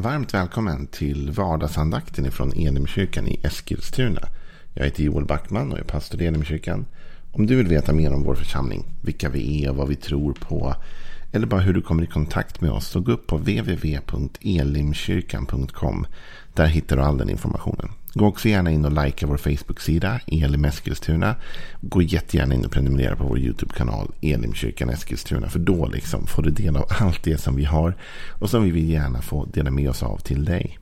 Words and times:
Varmt 0.00 0.34
välkommen 0.34 0.86
till 0.86 1.30
vardagsandakten 1.30 2.26
ifrån 2.26 2.52
Elimkyrkan 2.52 3.28
i 3.28 3.40
Eskilstuna. 3.42 4.28
Jag 4.74 4.84
heter 4.84 5.02
Joel 5.02 5.24
Backman 5.24 5.72
och 5.72 5.78
är 5.78 5.82
pastor 5.82 6.22
i 6.22 6.26
Elimkyrkan. 6.26 6.86
Om 7.32 7.46
du 7.46 7.56
vill 7.56 7.68
veta 7.68 7.92
mer 7.92 8.12
om 8.12 8.22
vår 8.22 8.34
församling, 8.34 8.84
vilka 9.00 9.28
vi 9.28 9.64
är 9.64 9.70
och 9.70 9.76
vad 9.76 9.88
vi 9.88 9.96
tror 9.96 10.32
på 10.32 10.74
eller 11.32 11.46
bara 11.46 11.60
hur 11.60 11.72
du 11.72 11.82
kommer 11.82 12.02
i 12.02 12.06
kontakt 12.06 12.60
med 12.60 12.70
oss 12.70 12.86
så 12.86 13.00
gå 13.00 13.12
upp 13.12 13.26
på 13.26 13.36
www.elimkyrkan.com. 13.36 16.06
Där 16.54 16.66
hittar 16.66 16.96
du 16.96 17.02
all 17.02 17.18
den 17.18 17.30
informationen. 17.30 17.90
Gå 18.14 18.26
också 18.26 18.48
gärna 18.48 18.70
in 18.70 18.84
och 18.84 19.04
likea 19.04 19.28
vår 19.28 19.36
Facebook-sida 19.36 20.20
Elim 20.26 20.64
Eskilstuna. 20.64 21.36
Gå 21.80 22.02
jättegärna 22.02 22.54
in 22.54 22.64
och 22.64 22.72
prenumerera 22.72 23.16
på 23.16 23.24
vår 23.24 23.38
YouTube-kanal 23.38 24.12
Elimkyrkan 24.20 24.90
Eskilstuna. 24.90 25.48
För 25.48 25.58
då 25.58 25.86
liksom 25.86 26.26
får 26.26 26.42
du 26.42 26.50
del 26.50 26.76
av 26.76 26.86
allt 26.88 27.22
det 27.22 27.38
som 27.38 27.56
vi 27.56 27.64
har 27.64 27.96
och 28.28 28.50
som 28.50 28.64
vi 28.64 28.70
vill 28.70 28.90
gärna 28.90 29.22
få 29.22 29.44
dela 29.44 29.70
med 29.70 29.90
oss 29.90 30.02
av 30.02 30.18
till 30.18 30.44
dig. 30.44 30.78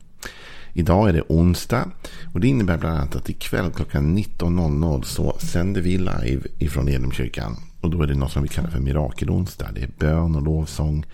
Idag 0.73 1.09
är 1.09 1.13
det 1.13 1.23
onsdag 1.27 1.91
och 2.33 2.39
det 2.39 2.47
innebär 2.47 2.77
bland 2.77 2.97
annat 2.97 3.15
att 3.15 3.29
ikväll 3.29 3.71
klockan 3.71 4.17
19.00 4.17 5.01
så 5.01 5.37
sänder 5.39 5.81
vi 5.81 5.97
live 5.97 6.41
ifrån 6.59 6.87
Elimkyrkan. 6.87 7.55
Och 7.81 7.89
då 7.89 8.01
är 8.01 8.07
det 8.07 8.15
något 8.15 8.31
som 8.31 8.43
vi 8.43 8.49
kallar 8.49 8.69
för 8.69 8.79
mirakelonsdag. 8.79 9.69
Det 9.75 9.81
är 9.81 9.89
bön 9.97 10.35
och 10.35 10.41
lovsång 10.41 11.05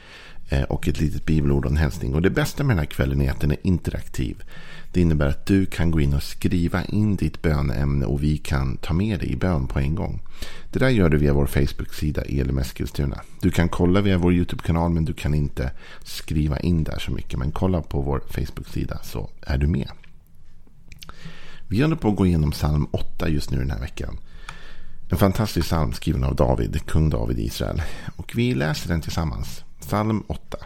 eh, 0.49 0.63
och 0.63 0.87
ett 0.87 0.99
litet 0.99 1.25
bibelord 1.25 1.65
och 1.65 1.71
en 1.71 1.77
hälsning. 1.77 2.15
Och 2.15 2.21
det 2.21 2.29
bästa 2.29 2.63
med 2.63 2.75
den 2.75 2.79
här 2.79 2.91
kvällen 2.91 3.21
är 3.21 3.31
att 3.31 3.41
den 3.41 3.51
är 3.51 3.57
interaktiv. 3.61 4.43
Det 4.93 5.01
innebär 5.01 5.27
att 5.27 5.45
du 5.45 5.65
kan 5.65 5.91
gå 5.91 6.01
in 6.01 6.13
och 6.13 6.23
skriva 6.23 6.83
in 6.83 7.15
ditt 7.15 7.41
böneämne 7.41 8.05
och 8.05 8.23
vi 8.23 8.37
kan 8.37 8.77
ta 8.77 8.93
med 8.93 9.19
dig 9.19 9.31
i 9.31 9.35
bön 9.35 9.67
på 9.67 9.79
en 9.79 9.95
gång. 9.95 10.21
Det 10.71 10.79
där 10.79 10.89
gör 10.89 11.09
du 11.09 11.17
via 11.17 11.33
vår 11.33 11.45
Facebook-sida 11.45 12.21
Elim 12.21 12.57
Eskilstuna. 12.57 13.21
Du 13.41 13.51
kan 13.51 13.69
kolla 13.69 14.01
via 14.01 14.17
vår 14.17 14.33
YouTube-kanal 14.33 14.91
men 14.91 15.05
du 15.05 15.13
kan 15.13 15.33
inte 15.33 15.71
skriva 16.03 16.59
in 16.59 16.83
där 16.83 16.99
så 16.99 17.11
mycket. 17.11 17.39
Men 17.39 17.51
kolla 17.51 17.81
på 17.81 18.01
vår 18.01 18.23
Facebook-sida 18.29 18.99
så 19.03 19.29
är 19.41 19.57
du 19.57 19.67
med. 19.67 19.89
Vi 21.67 21.81
håller 21.81 21.95
på 21.95 22.09
att 22.09 22.15
gå 22.15 22.25
igenom 22.25 22.51
psalm 22.51 22.87
8 22.91 23.29
just 23.29 23.51
nu 23.51 23.57
den 23.57 23.71
här 23.71 23.79
veckan. 23.79 24.17
En 25.09 25.17
fantastisk 25.17 25.67
psalm 25.67 25.93
skriven 25.93 26.23
av 26.23 26.35
David, 26.35 26.85
kung 26.85 27.09
David 27.09 27.39
i 27.39 27.45
Israel. 27.45 27.81
Och 28.15 28.31
vi 28.35 28.53
läser 28.53 28.89
den 28.89 29.01
tillsammans. 29.01 29.63
Psalm 29.79 30.23
8. 30.27 30.57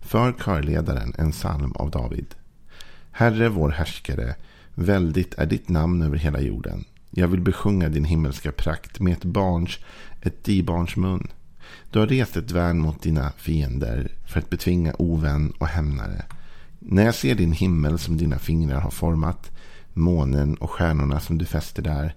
För 0.00 0.32
körledaren 0.32 1.14
en 1.18 1.32
psalm 1.32 1.72
av 1.72 1.90
David. 1.90 2.34
Herre 3.20 3.48
vår 3.48 3.70
härskare, 3.70 4.34
väldigt 4.74 5.34
är 5.34 5.46
ditt 5.46 5.68
namn 5.68 6.02
över 6.02 6.16
hela 6.16 6.40
jorden. 6.40 6.84
Jag 7.10 7.28
vill 7.28 7.40
besjunga 7.40 7.88
din 7.88 8.04
himmelska 8.04 8.52
prakt 8.52 9.00
med 9.00 9.12
ett 9.12 9.24
barns, 9.24 9.78
ett 10.20 10.44
dibarns 10.44 10.96
mun. 10.96 11.28
Du 11.90 11.98
har 11.98 12.06
rest 12.06 12.36
ett 12.36 12.50
värn 12.50 12.78
mot 12.78 13.02
dina 13.02 13.32
fiender 13.36 14.10
för 14.26 14.38
att 14.38 14.50
betvinga 14.50 14.94
ovän 14.98 15.52
och 15.58 15.66
hämnare. 15.66 16.24
När 16.78 17.04
jag 17.04 17.14
ser 17.14 17.34
din 17.34 17.52
himmel 17.52 17.98
som 17.98 18.16
dina 18.16 18.38
fingrar 18.38 18.80
har 18.80 18.90
format, 18.90 19.50
månen 19.92 20.54
och 20.54 20.70
stjärnorna 20.70 21.20
som 21.20 21.38
du 21.38 21.44
fäster 21.44 21.82
där. 21.82 22.14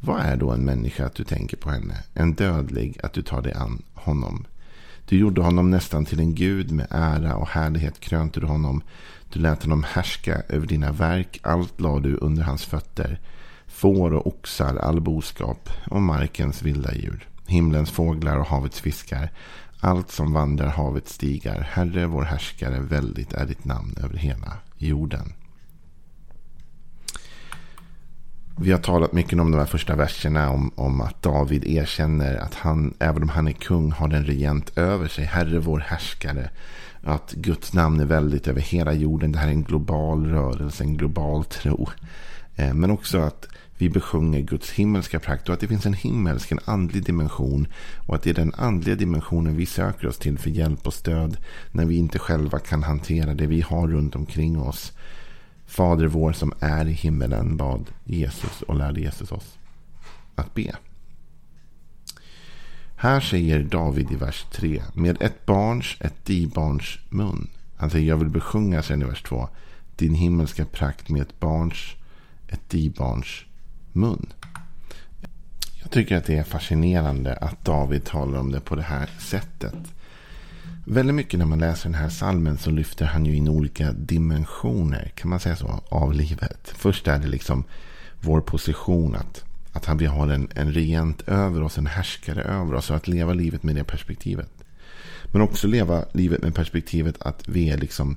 Vad 0.00 0.20
är 0.20 0.36
då 0.36 0.50
en 0.50 0.64
människa 0.64 1.06
att 1.06 1.14
du 1.14 1.24
tänker 1.24 1.56
på 1.56 1.70
henne? 1.70 1.94
En 2.14 2.34
dödlig 2.34 3.00
att 3.02 3.12
du 3.12 3.22
tar 3.22 3.42
dig 3.42 3.52
an 3.52 3.82
honom. 3.94 4.46
Du 5.08 5.18
gjorde 5.18 5.42
honom 5.42 5.70
nästan 5.70 6.04
till 6.04 6.20
en 6.20 6.34
gud 6.34 6.70
med 6.70 6.86
ära 6.90 7.36
och 7.36 7.48
härlighet 7.48 8.00
krönte 8.00 8.40
du 8.40 8.46
honom. 8.46 8.82
Du 9.32 9.40
lät 9.40 9.62
honom 9.62 9.84
härska 9.88 10.42
över 10.48 10.66
dina 10.66 10.92
verk. 10.92 11.40
Allt 11.42 11.80
lade 11.80 12.08
du 12.08 12.16
under 12.16 12.42
hans 12.42 12.64
fötter. 12.64 13.20
Får 13.66 14.12
och 14.12 14.26
oxar, 14.26 14.76
all 14.76 15.00
boskap 15.00 15.70
och 15.90 16.02
markens 16.02 16.62
vilda 16.62 16.94
djur. 16.94 17.28
Himlens 17.46 17.90
fåglar 17.90 18.36
och 18.36 18.46
havets 18.46 18.80
fiskar. 18.80 19.32
Allt 19.80 20.10
som 20.10 20.32
vandrar 20.32 20.68
havets 20.68 21.12
stigar. 21.14 21.68
Herre 21.72 22.06
vår 22.06 22.22
härskare, 22.22 22.80
väldigt 22.80 23.32
är 23.32 23.46
ditt 23.46 23.64
namn 23.64 23.96
över 24.02 24.16
hela 24.16 24.52
jorden. 24.78 25.32
Vi 28.58 28.72
har 28.72 28.78
talat 28.78 29.12
mycket 29.12 29.40
om 29.40 29.50
de 29.50 29.58
här 29.58 29.66
första 29.66 29.96
verserna. 29.96 30.50
Om, 30.50 30.70
om 30.74 31.00
att 31.00 31.22
David 31.22 31.64
erkänner 31.64 32.36
att 32.36 32.54
han, 32.54 32.94
även 32.98 33.22
om 33.22 33.28
han 33.28 33.48
är 33.48 33.52
kung, 33.52 33.92
har 33.92 34.08
en 34.08 34.24
regent 34.24 34.78
över 34.78 35.08
sig. 35.08 35.24
Herre 35.24 35.58
vår 35.58 35.78
härskare. 35.78 36.50
Att 37.02 37.32
Guds 37.32 37.72
namn 37.72 38.00
är 38.00 38.04
väldigt 38.04 38.48
över 38.48 38.60
hela 38.60 38.92
jorden. 38.92 39.32
Det 39.32 39.38
här 39.38 39.46
är 39.46 39.52
en 39.52 39.64
global 39.64 40.26
rörelse, 40.26 40.84
en 40.84 40.96
global 40.96 41.44
tro. 41.44 41.88
Eh, 42.56 42.74
men 42.74 42.90
också 42.90 43.18
att 43.18 43.48
vi 43.78 43.88
besjunger 43.88 44.40
Guds 44.40 44.70
himmelska 44.70 45.20
prakt 45.20 45.48
och 45.48 45.54
att 45.54 45.60
det 45.60 45.68
finns 45.68 45.86
en 45.86 45.94
himmelsk, 45.94 46.52
en 46.52 46.60
andlig 46.64 47.04
dimension. 47.04 47.66
Och 48.06 48.14
att 48.14 48.22
det 48.22 48.30
är 48.30 48.34
den 48.34 48.54
andliga 48.54 48.94
dimensionen 48.94 49.56
vi 49.56 49.66
söker 49.66 50.08
oss 50.08 50.18
till 50.18 50.38
för 50.38 50.50
hjälp 50.50 50.86
och 50.86 50.94
stöd. 50.94 51.36
När 51.72 51.84
vi 51.84 51.96
inte 51.96 52.18
själva 52.18 52.58
kan 52.58 52.82
hantera 52.82 53.34
det 53.34 53.46
vi 53.46 53.60
har 53.60 53.88
runt 53.88 54.16
omkring 54.16 54.60
oss. 54.60 54.92
Fader 55.66 56.06
vår 56.06 56.32
som 56.32 56.52
är 56.60 56.88
i 56.88 56.92
himmelen 56.92 57.56
bad 57.56 57.90
Jesus 58.04 58.62
och 58.62 58.76
lärde 58.76 59.00
Jesus 59.00 59.32
oss 59.32 59.58
att 60.34 60.54
be. 60.54 60.76
Här 62.96 63.20
säger 63.20 63.62
David 63.62 64.12
i 64.12 64.14
vers 64.14 64.46
3. 64.52 64.82
Med 64.94 65.22
ett 65.22 65.46
barns, 65.46 65.96
ett 66.00 66.24
dibarns 66.24 66.98
mun. 67.08 67.48
Han 67.76 67.90
säger 67.90 68.08
jag 68.08 68.16
vill 68.16 68.28
besjunga 68.28 68.82
sen 68.82 69.02
i 69.02 69.04
vers 69.04 69.22
2. 69.22 69.48
Din 69.96 70.14
himmelska 70.14 70.64
prakt 70.64 71.08
med 71.08 71.22
ett 71.22 71.40
barns, 71.40 71.94
ett 72.48 72.70
dibarns 72.70 73.44
mun. 73.92 74.26
Jag 75.82 75.90
tycker 75.90 76.16
att 76.16 76.24
det 76.24 76.38
är 76.38 76.44
fascinerande 76.44 77.36
att 77.36 77.64
David 77.64 78.04
talar 78.04 78.38
om 78.38 78.52
det 78.52 78.60
på 78.60 78.76
det 78.76 78.82
här 78.82 79.10
sättet. 79.18 79.74
Väldigt 80.84 81.14
mycket 81.14 81.38
när 81.38 81.46
man 81.46 81.58
läser 81.58 81.84
den 81.84 82.00
här 82.00 82.08
salmen 82.08 82.58
så 82.58 82.70
lyfter 82.70 83.06
han 83.06 83.26
ju 83.26 83.36
in 83.36 83.48
olika 83.48 83.92
dimensioner, 83.92 85.12
kan 85.14 85.30
man 85.30 85.40
säga 85.40 85.56
så, 85.56 85.80
av 85.88 86.12
livet. 86.12 86.72
Först 86.76 87.08
är 87.08 87.18
det 87.18 87.28
liksom 87.28 87.64
vår 88.20 88.40
position, 88.40 89.14
att, 89.14 89.44
att 89.72 89.84
han 89.84 89.98
vill 89.98 90.08
ha 90.08 90.32
en, 90.32 90.48
en 90.54 90.72
regent 90.72 91.22
över 91.28 91.62
oss, 91.62 91.78
en 91.78 91.86
härskare 91.86 92.42
över 92.42 92.74
oss, 92.74 92.90
och 92.90 92.96
att 92.96 93.08
leva 93.08 93.32
livet 93.32 93.62
med 93.62 93.76
det 93.76 93.84
perspektivet. 93.84 94.50
Men 95.32 95.42
också 95.42 95.66
leva 95.66 96.04
livet 96.12 96.42
med 96.42 96.54
perspektivet 96.54 97.22
att 97.22 97.48
vi 97.48 97.70
är 97.70 97.78
liksom 97.78 98.16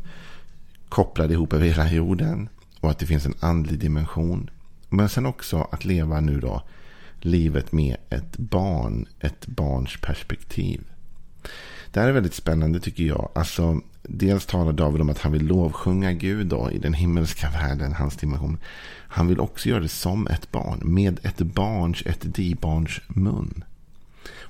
kopplade 0.89 1.33
ihop 1.33 1.53
över 1.53 1.65
hela 1.65 1.91
jorden 1.91 2.49
och 2.79 2.91
att 2.91 2.99
det 2.99 3.05
finns 3.05 3.25
en 3.25 3.35
andlig 3.39 3.79
dimension. 3.79 4.49
Men 4.89 5.09
sen 5.09 5.25
också 5.25 5.67
att 5.71 5.85
leva 5.85 6.19
nu 6.19 6.39
då 6.39 6.63
livet 7.19 7.71
med 7.71 7.97
ett 8.09 8.37
barn, 8.37 9.05
ett 9.19 9.47
barns 9.47 9.97
perspektiv. 10.01 10.81
Det 11.91 11.99
här 11.99 12.07
är 12.07 12.11
väldigt 12.11 12.33
spännande 12.33 12.79
tycker 12.79 13.03
jag. 13.03 13.29
Alltså, 13.35 13.81
dels 14.03 14.45
talar 14.45 14.73
David 14.73 15.01
om 15.01 15.09
att 15.09 15.19
han 15.19 15.31
vill 15.31 15.45
lovsjunga 15.45 16.13
Gud 16.13 16.47
då, 16.47 16.71
i 16.71 16.77
den 16.77 16.93
himmelska 16.93 17.49
världen, 17.49 17.93
hans 17.93 18.15
dimension. 18.15 18.57
Han 19.07 19.27
vill 19.27 19.39
också 19.39 19.69
göra 19.69 19.79
det 19.79 19.87
som 19.87 20.27
ett 20.27 20.51
barn, 20.51 20.79
med 20.83 21.19
ett 21.23 21.37
barns, 21.37 22.03
ett 22.05 22.35
dibarns 22.35 22.99
mun. 23.07 23.63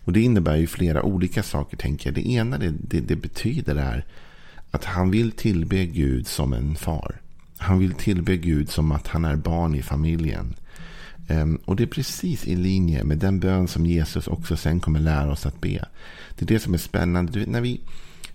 Och 0.09 0.13
det 0.13 0.22
innebär 0.22 0.55
ju 0.55 0.67
flera 0.67 1.03
olika 1.03 1.44
saker 1.44 1.77
tänker 1.77 2.07
jag. 2.07 2.16
Det 2.16 2.29
ena 2.29 2.57
det, 2.57 2.73
det, 2.81 3.00
det 3.00 3.16
betyder 3.16 3.75
är 3.75 4.06
att 4.71 4.85
han 4.85 5.11
vill 5.11 5.31
tillbe 5.31 5.85
Gud 5.85 6.27
som 6.27 6.53
en 6.53 6.75
far. 6.75 7.16
Han 7.57 7.79
vill 7.79 7.94
tillbe 7.94 8.38
Gud 8.38 8.69
som 8.69 8.91
att 8.91 9.07
han 9.07 9.25
är 9.25 9.35
barn 9.35 9.75
i 9.75 9.81
familjen. 9.81 10.56
Ehm, 11.28 11.59
och 11.66 11.75
det 11.75 11.84
är 11.84 11.88
precis 11.88 12.47
i 12.47 12.56
linje 12.56 13.03
med 13.03 13.18
den 13.18 13.40
bön 13.40 13.68
som 13.68 13.85
Jesus 13.85 14.28
också 14.28 14.57
sen 14.57 14.80
kommer 14.80 15.00
lära 15.00 15.31
oss 15.31 15.46
att 15.46 15.62
be. 15.62 15.85
Det 16.35 16.46
är 16.46 16.47
det 16.47 16.59
som 16.59 16.74
är 16.74 16.78
spännande. 16.78 17.46
När 17.46 17.62
vi 17.62 17.81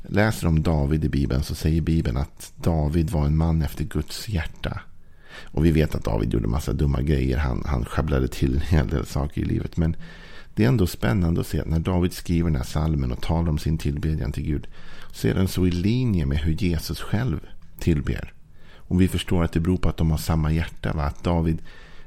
läser 0.02 0.46
om 0.46 0.62
David 0.62 1.04
i 1.04 1.08
Bibeln 1.08 1.42
så 1.42 1.54
säger 1.54 1.80
Bibeln 1.80 2.16
att 2.16 2.52
David 2.56 3.10
var 3.10 3.26
en 3.26 3.36
man 3.36 3.62
efter 3.62 3.84
Guds 3.84 4.28
hjärta. 4.28 4.80
Och 5.42 5.64
vi 5.64 5.70
vet 5.70 5.94
att 5.94 6.04
David 6.04 6.32
gjorde 6.32 6.48
massa 6.48 6.72
dumma 6.72 7.02
grejer. 7.02 7.38
Han, 7.38 7.62
han 7.66 7.84
sjabblade 7.84 8.28
till 8.28 8.54
en 8.54 8.60
hel 8.60 8.88
del 8.88 9.06
saker 9.06 9.40
i 9.40 9.44
livet. 9.44 9.76
Men 9.76 9.96
det 10.54 10.64
är 10.64 10.68
ändå 10.68 10.86
spännande 10.86 11.40
att 11.40 11.46
se 11.46 11.60
att 11.60 11.66
när 11.66 11.78
David 11.78 12.12
skriver 12.12 12.50
den 12.50 12.56
här 12.56 12.64
salmen 12.64 13.12
och 13.12 13.22
talar 13.22 13.48
om 13.48 13.58
sin 13.58 13.78
tillbedjan 13.78 14.32
till 14.32 14.44
Gud. 14.44 14.66
Så 15.12 15.28
är 15.28 15.34
den 15.34 15.48
så 15.48 15.66
i 15.66 15.70
linje 15.70 16.26
med 16.26 16.38
hur 16.38 16.52
Jesus 16.52 17.00
själv 17.00 17.40
tillber. 17.78 18.32
Och 18.76 19.00
vi 19.00 19.08
förstår 19.08 19.44
att 19.44 19.52
det 19.52 19.60
beror 19.60 19.76
på 19.76 19.88
att 19.88 19.96
de 19.96 20.10
har 20.10 20.18
samma 20.18 20.52
hjärta. 20.52 20.92
Va? 20.92 21.02
Att 21.04 21.24
David 21.24 21.58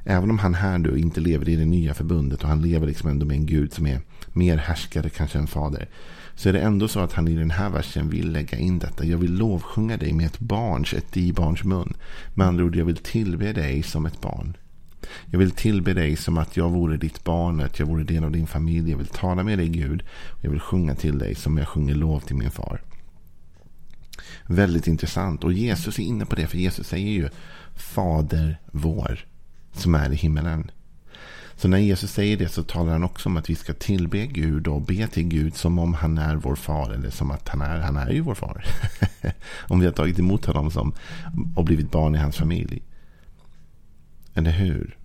Även 0.10 0.30
om 0.30 0.40
han 0.40 0.54
här 0.54 0.80
då 0.80 0.98
inte 0.98 1.22
lever 1.22 1.50
i 1.50 1.56
det 1.56 1.66
nya 1.66 1.94
förbundet 1.94 2.44
och 2.44 2.50
han 2.50 2.62
lever 2.62 2.88
liksom 2.88 3.10
ändå 3.10 3.26
med 3.26 3.36
en 3.36 3.46
gud 3.46 3.74
som 3.74 3.88
är 3.88 4.02
mer 4.34 4.58
härskare 4.58 5.10
kanske 5.10 5.40
än 5.40 5.48
fader. 5.48 5.90
Så 6.36 6.50
är 6.50 6.54
det 6.54 6.60
ändå 6.60 6.88
så 6.88 7.00
att 7.00 7.14
han 7.14 7.28
i 7.28 7.36
den 7.36 7.52
här 7.52 7.70
versen 7.70 8.10
vill 8.10 8.32
lägga 8.32 8.58
in 8.58 8.80
detta. 8.80 9.06
Jag 9.06 9.18
vill 9.18 9.34
lovsjunga 9.34 9.98
dig 9.98 10.14
med 10.14 10.26
ett 10.26 10.40
barns, 10.40 10.94
ett 10.94 11.12
dibarns 11.12 11.64
mun. 11.64 11.94
Med 12.34 12.48
andra 12.48 12.64
ord, 12.64 12.76
jag 12.76 12.86
vill 12.86 12.98
tillbe 12.98 13.54
dig 13.54 13.84
som 13.84 14.06
ett 14.06 14.22
barn. 14.22 14.58
Jag 15.26 15.40
vill 15.40 15.52
tillbe 15.52 15.94
dig 15.94 16.16
som 16.16 16.38
att 16.38 16.58
jag 16.58 16.70
vore 16.70 16.98
ditt 16.98 17.24
barn, 17.24 17.62
att 17.62 17.80
jag 17.80 17.86
vore 17.86 18.04
del 18.04 18.24
av 18.24 18.32
din 18.32 18.48
familj. 18.48 18.92
Jag 18.92 18.98
vill 18.98 19.08
tala 19.08 19.44
med 19.44 19.58
dig 19.58 19.68
Gud. 19.70 20.04
Jag 20.42 20.52
vill 20.52 20.60
sjunga 20.60 20.96
till 20.96 21.18
dig 21.18 21.36
som 21.36 21.58
jag 21.58 21.68
sjunger 21.68 21.96
lov 21.96 22.20
till 22.20 22.36
min 22.36 22.52
far. 22.52 22.82
Väldigt 24.46 24.88
intressant. 24.88 25.44
Och 25.44 25.54
Jesus 25.54 26.00
är 26.00 26.04
inne 26.04 26.26
på 26.26 26.36
det. 26.36 26.48
För 26.48 26.58
Jesus 26.58 26.88
säger 26.88 27.12
ju 27.12 27.30
Fader 27.76 28.60
vår 28.72 29.26
som 29.80 29.96
är 29.96 30.12
i 30.12 30.16
himmelen. 30.16 30.72
Så 31.56 31.68
när 31.68 31.78
Jesus 31.78 32.12
säger 32.12 32.38
det 32.38 32.50
så 32.50 32.64
talar 32.64 32.92
han 32.92 33.04
också 33.04 33.30
om 33.30 33.38
att 33.38 33.50
vi 33.50 33.56
ska 33.56 33.74
tillbe 33.74 34.26
Gud 34.26 34.68
och 34.68 34.82
be 34.82 35.08
till 35.08 35.24
Gud 35.24 35.56
som 35.56 35.80
om 35.80 35.94
han 35.94 36.18
är 36.18 36.36
vår 36.36 36.56
far. 36.56 36.92
Eller 36.92 37.10
som 37.10 37.32
att 37.32 37.50
han 37.50 37.62
är, 37.62 37.80
han 37.80 37.98
är 37.98 38.10
ju 38.10 38.22
vår 38.22 38.36
far. 38.36 38.66
om 39.68 39.80
vi 39.80 39.86
har 39.86 39.94
tagit 39.94 40.20
emot 40.20 40.46
honom 40.46 40.72
som, 40.72 40.94
och 41.56 41.66
blivit 41.66 41.92
barn 41.92 42.16
i 42.16 42.18
hans 42.18 42.36
familj. 42.36 42.82
Eller 44.34 44.52
hur? 44.52 44.98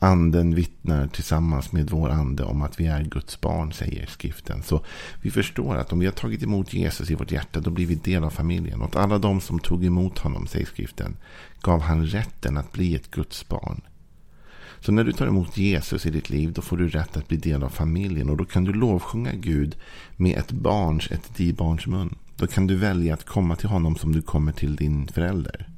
Anden 0.00 0.54
vittnar 0.54 1.06
tillsammans 1.06 1.72
med 1.72 1.90
vår 1.90 2.08
ande 2.08 2.44
om 2.44 2.62
att 2.62 2.80
vi 2.80 2.86
är 2.86 3.02
Guds 3.02 3.40
barn, 3.40 3.72
säger 3.72 4.06
skriften. 4.06 4.62
Så 4.62 4.84
vi 5.22 5.30
förstår 5.30 5.76
att 5.76 5.92
om 5.92 5.98
vi 5.98 6.06
har 6.06 6.12
tagit 6.12 6.42
emot 6.42 6.72
Jesus 6.72 7.10
i 7.10 7.14
vårt 7.14 7.32
hjärta, 7.32 7.60
då 7.60 7.70
blir 7.70 7.86
vi 7.86 7.94
del 7.94 8.24
av 8.24 8.30
familjen. 8.30 8.82
Åt 8.82 8.96
alla 8.96 9.18
de 9.18 9.40
som 9.40 9.58
tog 9.58 9.84
emot 9.84 10.18
honom, 10.18 10.46
säger 10.46 10.66
skriften, 10.66 11.16
gav 11.62 11.80
han 11.80 12.06
rätten 12.06 12.56
att 12.56 12.72
bli 12.72 12.94
ett 12.94 13.10
Guds 13.10 13.48
barn. 13.48 13.80
Så 14.80 14.92
när 14.92 15.04
du 15.04 15.12
tar 15.12 15.26
emot 15.26 15.56
Jesus 15.56 16.06
i 16.06 16.10
ditt 16.10 16.30
liv, 16.30 16.52
då 16.52 16.62
får 16.62 16.76
du 16.76 16.88
rätt 16.88 17.16
att 17.16 17.28
bli 17.28 17.36
del 17.36 17.62
av 17.62 17.68
familjen. 17.68 18.30
Och 18.30 18.36
då 18.36 18.44
kan 18.44 18.64
du 18.64 18.72
lovsjunga 18.72 19.32
Gud 19.32 19.76
med 20.16 20.38
ett 20.38 20.52
barns, 20.52 21.10
ett 21.10 21.36
dibarns 21.36 21.86
mun. 21.86 22.14
Då 22.36 22.46
kan 22.46 22.66
du 22.66 22.76
välja 22.76 23.14
att 23.14 23.24
komma 23.26 23.56
till 23.56 23.68
honom 23.68 23.96
som 23.96 24.12
du 24.12 24.22
kommer 24.22 24.52
till 24.52 24.76
din 24.76 25.08
förälder. 25.08 25.68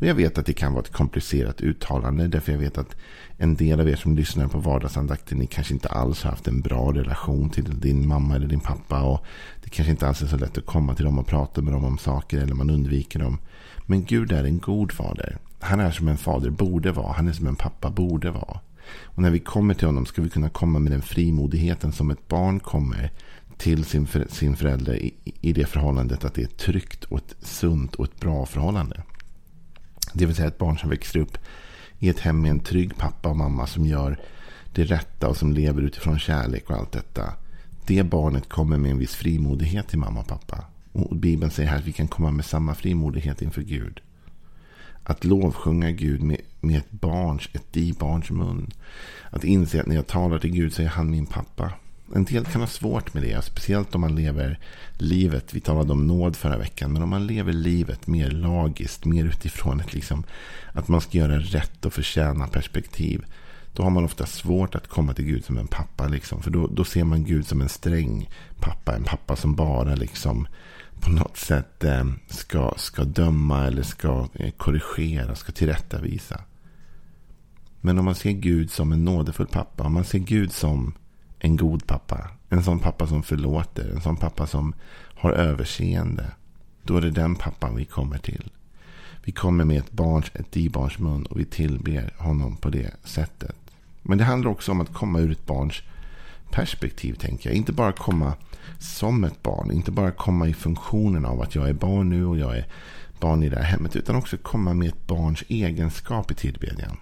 Och 0.00 0.06
jag 0.06 0.14
vet 0.14 0.38
att 0.38 0.46
det 0.46 0.52
kan 0.52 0.72
vara 0.72 0.82
ett 0.82 0.92
komplicerat 0.92 1.60
uttalande. 1.60 2.28
Därför 2.28 2.52
jag 2.52 2.58
vet 2.58 2.78
att 2.78 2.96
en 3.36 3.54
del 3.54 3.80
av 3.80 3.88
er 3.88 3.96
som 3.96 4.16
lyssnar 4.16 4.48
på 4.48 4.58
vardagsandakten. 4.58 5.38
Ni 5.38 5.46
kanske 5.46 5.74
inte 5.74 5.88
alls 5.88 6.22
har 6.22 6.30
haft 6.30 6.48
en 6.48 6.60
bra 6.60 6.92
relation 6.92 7.50
till 7.50 7.80
din 7.80 8.08
mamma 8.08 8.34
eller 8.34 8.46
din 8.46 8.60
pappa. 8.60 9.02
Och 9.02 9.24
det 9.64 9.70
kanske 9.70 9.90
inte 9.90 10.08
alls 10.08 10.22
är 10.22 10.26
så 10.26 10.36
lätt 10.36 10.58
att 10.58 10.66
komma 10.66 10.94
till 10.94 11.04
dem 11.04 11.18
och 11.18 11.26
prata 11.26 11.62
med 11.62 11.72
dem 11.72 11.84
om 11.84 11.98
saker. 11.98 12.40
Eller 12.40 12.54
man 12.54 12.70
undviker 12.70 13.18
dem. 13.18 13.38
Men 13.86 14.04
Gud 14.04 14.32
är 14.32 14.44
en 14.44 14.58
god 14.58 14.92
fader. 14.92 15.38
Han 15.60 15.80
är 15.80 15.90
som 15.90 16.08
en 16.08 16.18
fader 16.18 16.50
borde 16.50 16.92
vara. 16.92 17.12
Han 17.12 17.28
är 17.28 17.32
som 17.32 17.46
en 17.46 17.56
pappa 17.56 17.90
borde 17.90 18.30
vara. 18.30 18.60
Och 19.02 19.22
när 19.22 19.30
vi 19.30 19.38
kommer 19.38 19.74
till 19.74 19.86
honom 19.86 20.06
ska 20.06 20.22
vi 20.22 20.30
kunna 20.30 20.48
komma 20.48 20.78
med 20.78 20.92
den 20.92 21.02
frimodigheten 21.02 21.92
som 21.92 22.10
ett 22.10 22.28
barn 22.28 22.60
kommer 22.60 23.12
till 23.56 23.84
sin, 23.84 24.06
för, 24.06 24.26
sin 24.30 24.56
förälder 24.56 24.94
i, 24.94 25.14
i 25.40 25.52
det 25.52 25.66
förhållandet 25.66 26.24
att 26.24 26.34
det 26.34 26.42
är 26.42 26.46
ett 26.46 26.56
tryggt 26.56 27.04
och 27.04 27.18
ett 27.18 27.36
sunt 27.40 27.94
och 27.94 28.04
ett 28.04 28.20
bra 28.20 28.46
förhållande. 28.46 29.02
Det 30.16 30.26
vill 30.26 30.36
säga 30.36 30.48
ett 30.48 30.58
barn 30.58 30.78
som 30.78 30.90
växer 30.90 31.18
upp 31.18 31.38
i 31.98 32.08
ett 32.08 32.20
hem 32.20 32.42
med 32.42 32.50
en 32.50 32.60
trygg 32.60 32.96
pappa 32.96 33.28
och 33.28 33.36
mamma 33.36 33.66
som 33.66 33.86
gör 33.86 34.18
det 34.72 34.84
rätta 34.84 35.28
och 35.28 35.36
som 35.36 35.52
lever 35.52 35.82
utifrån 35.82 36.18
kärlek 36.18 36.70
och 36.70 36.76
allt 36.76 36.92
detta. 36.92 37.32
Det 37.86 38.02
barnet 38.02 38.48
kommer 38.48 38.78
med 38.78 38.90
en 38.90 38.98
viss 38.98 39.14
frimodighet 39.14 39.88
till 39.88 39.98
mamma 39.98 40.20
och 40.20 40.26
pappa. 40.26 40.64
Och 40.92 41.16
Bibeln 41.16 41.50
säger 41.50 41.68
här 41.70 41.78
att 41.78 41.84
vi 41.84 41.92
kan 41.92 42.08
komma 42.08 42.30
med 42.30 42.44
samma 42.44 42.74
frimodighet 42.74 43.42
inför 43.42 43.62
Gud. 43.62 44.00
Att 45.02 45.24
lovsjunga 45.24 45.90
Gud 45.90 46.22
med, 46.22 46.40
med 46.60 46.78
ett 46.78 46.90
barns, 46.90 47.48
ett 47.52 47.72
di-barns 47.72 48.30
mun. 48.30 48.70
Att 49.30 49.44
inse 49.44 49.80
att 49.80 49.86
när 49.86 49.96
jag 49.96 50.06
talar 50.06 50.38
till 50.38 50.52
Gud 50.52 50.72
så 50.72 50.82
är 50.82 50.86
han 50.86 51.10
min 51.10 51.26
pappa. 51.26 51.72
En 52.14 52.24
del 52.24 52.44
kan 52.44 52.60
ha 52.60 52.68
svårt 52.68 53.14
med 53.14 53.22
det. 53.22 53.44
Speciellt 53.44 53.94
om 53.94 54.00
man 54.00 54.16
lever 54.16 54.58
livet. 54.98 55.54
Vi 55.54 55.60
talade 55.60 55.92
om 55.92 56.06
nåd 56.06 56.36
förra 56.36 56.58
veckan. 56.58 56.92
Men 56.92 57.02
om 57.02 57.10
man 57.10 57.26
lever 57.26 57.52
livet 57.52 58.06
mer 58.06 58.30
lagiskt. 58.30 59.04
Mer 59.04 59.24
utifrån 59.24 59.80
ett 59.80 59.94
liksom, 59.94 60.24
att 60.72 60.88
man 60.88 61.00
ska 61.00 61.18
göra 61.18 61.38
rätt 61.38 61.84
och 61.84 61.92
förtjäna 61.92 62.46
perspektiv. 62.46 63.24
Då 63.72 63.82
har 63.82 63.90
man 63.90 64.04
ofta 64.04 64.26
svårt 64.26 64.74
att 64.74 64.88
komma 64.88 65.14
till 65.14 65.24
Gud 65.24 65.44
som 65.44 65.58
en 65.58 65.66
pappa. 65.66 66.08
Liksom. 66.08 66.42
För 66.42 66.50
då, 66.50 66.66
då 66.66 66.84
ser 66.84 67.04
man 67.04 67.24
Gud 67.24 67.46
som 67.46 67.60
en 67.60 67.68
sträng 67.68 68.30
pappa. 68.60 68.96
En 68.96 69.04
pappa 69.04 69.36
som 69.36 69.54
bara 69.54 69.94
liksom 69.94 70.48
på 71.00 71.10
något 71.10 71.36
sätt 71.36 71.84
eh, 71.84 72.04
ska, 72.26 72.74
ska 72.76 73.04
döma 73.04 73.66
eller 73.66 73.82
ska 73.82 74.28
eh, 74.34 74.50
korrigera, 74.50 75.34
ska 75.34 75.52
tillrättavisa. 75.52 76.40
Men 77.80 77.98
om 77.98 78.04
man 78.04 78.14
ser 78.14 78.30
Gud 78.30 78.70
som 78.70 78.92
en 78.92 79.04
nådefull 79.04 79.46
pappa, 79.46 79.84
om 79.84 79.92
man 79.92 80.04
ser 80.04 80.18
Gud 80.18 80.52
som 80.52 80.94
en 81.46 81.56
god 81.56 81.86
pappa, 81.86 82.28
en 82.48 82.62
sån 82.62 82.78
pappa 82.78 83.06
som 83.06 83.22
förlåter, 83.22 83.90
en 83.94 84.00
sån 84.00 84.16
pappa 84.16 84.46
som 84.46 84.74
har 85.14 85.32
överseende, 85.32 86.30
då 86.82 86.96
är 86.96 87.00
det 87.00 87.10
den 87.10 87.34
pappan 87.34 87.76
vi 87.76 87.84
kommer 87.84 88.18
till. 88.18 88.50
Vi 89.24 89.32
kommer 89.32 89.64
med 89.64 89.78
ett 89.78 89.92
barns, 89.92 90.30
ett 90.34 90.52
dibarns 90.52 90.98
mun 90.98 91.26
och 91.26 91.40
vi 91.40 91.44
tillber 91.44 92.14
honom 92.18 92.56
på 92.56 92.70
det 92.70 92.90
sättet. 93.04 93.56
Men 94.02 94.18
det 94.18 94.24
handlar 94.24 94.50
också 94.50 94.72
om 94.72 94.80
att 94.80 94.92
komma 94.92 95.20
ur 95.20 95.32
ett 95.32 95.46
barns 95.46 95.82
perspektiv, 96.50 97.14
tänker 97.14 97.50
jag. 97.50 97.56
Inte 97.56 97.72
bara 97.72 97.92
komma 97.92 98.34
som 98.78 99.24
ett 99.24 99.42
barn. 99.42 99.72
Inte 99.72 99.90
bara 99.90 100.10
komma 100.10 100.48
i 100.48 100.54
funktionen 100.54 101.24
av 101.24 101.40
att 101.40 101.54
jag 101.54 101.68
är 101.68 101.72
barn 101.72 102.10
nu 102.10 102.26
och 102.26 102.38
jag 102.38 102.58
är 102.58 102.66
barn 103.20 103.42
i 103.42 103.48
det 103.48 103.56
här 103.56 103.64
hemmet. 103.64 103.96
Utan 103.96 104.16
också 104.16 104.36
komma 104.36 104.74
med 104.74 104.88
ett 104.88 105.06
barns 105.06 105.44
egenskap 105.48 106.30
i 106.30 106.34
tillbedjan. 106.34 106.96